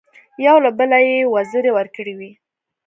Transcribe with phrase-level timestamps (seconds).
[0.45, 2.31] یو له بله یې وزرې ورکړې وې.